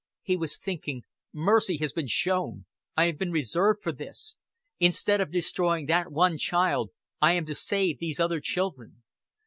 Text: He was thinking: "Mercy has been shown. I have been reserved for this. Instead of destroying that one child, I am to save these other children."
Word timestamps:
He 0.23 0.35
was 0.35 0.57
thinking: 0.57 1.03
"Mercy 1.31 1.77
has 1.77 1.93
been 1.93 2.07
shown. 2.07 2.65
I 2.97 3.05
have 3.05 3.19
been 3.19 3.29
reserved 3.29 3.83
for 3.83 3.91
this. 3.91 4.35
Instead 4.79 5.21
of 5.21 5.29
destroying 5.29 5.85
that 5.85 6.11
one 6.11 6.39
child, 6.39 6.89
I 7.21 7.33
am 7.33 7.45
to 7.45 7.53
save 7.53 7.99
these 7.99 8.19
other 8.19 8.39
children." 8.41 9.03